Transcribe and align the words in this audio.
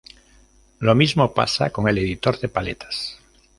Lo 0.79 0.95
mismo 0.95 1.31
pasa 1.31 1.69
con 1.69 1.87
el 1.87 1.99
editor 1.99 2.39
de 2.39 2.49
paletas. 2.49 3.19